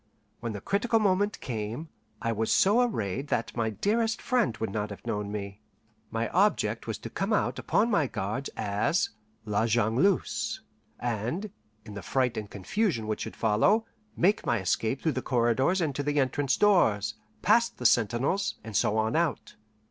When 0.39 0.53
the 0.53 0.61
critical 0.61 0.97
moment 0.97 1.39
came, 1.41 1.89
I 2.23 2.31
was 2.31 2.51
so 2.51 2.81
arrayed 2.81 3.27
that 3.27 3.55
my 3.55 3.69
dearest 3.69 4.19
friend 4.19 4.57
would 4.57 4.71
not 4.71 4.89
have 4.89 5.05
known 5.05 5.31
me. 5.31 5.61
My 6.09 6.27
object 6.29 6.87
was 6.87 6.97
to 6.97 7.09
come 7.11 7.31
out 7.31 7.59
upon 7.59 7.91
my 7.91 8.07
guards 8.07 8.49
as 8.57 9.11
La 9.45 9.67
Jongleuse, 9.67 10.61
and, 10.99 11.51
in 11.85 11.93
the 11.93 12.01
fright 12.01 12.35
and 12.35 12.49
confusion 12.49 13.05
which 13.05 13.21
should 13.21 13.35
follow, 13.35 13.85
make 14.17 14.43
my 14.43 14.59
escape 14.59 15.03
through 15.03 15.11
the 15.11 15.21
corridors 15.21 15.81
and 15.81 15.93
to 15.95 16.01
the 16.01 16.19
entrance 16.19 16.57
doors, 16.57 17.13
past 17.43 17.77
the 17.77 17.85
sentinels, 17.85 18.55
and 18.63 18.75
so 18.75 18.97
on 18.97 19.15
out. 19.15 19.53